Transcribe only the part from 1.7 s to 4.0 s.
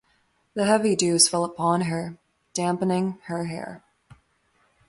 her, dampening her hair.